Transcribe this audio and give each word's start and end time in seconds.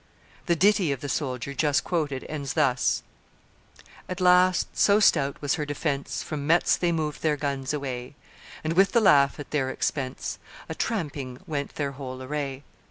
The 0.47 0.55
ditty 0.55 0.91
of 0.91 1.01
the 1.01 1.07
soldier 1.09 1.53
just 1.53 1.83
quoted 1.83 2.25
ends 2.27 2.53
thus: 2.53 3.03
"At 4.09 4.19
last, 4.19 4.75
so 4.75 4.99
stout 4.99 5.39
was 5.43 5.53
her 5.53 5.63
defence, 5.67 6.23
From 6.23 6.47
Metz 6.47 6.75
they 6.75 6.91
moved 6.91 7.21
their 7.21 7.37
guns 7.37 7.71
away; 7.71 8.15
And, 8.63 8.73
with 8.73 8.93
the 8.93 8.99
laugh 8.99 9.39
at 9.39 9.51
their 9.51 9.69
expense, 9.69 10.39
A 10.67 10.73
tramping 10.73 11.37
went 11.45 11.75
their 11.75 11.91
whole 11.91 12.23
array. 12.23 12.63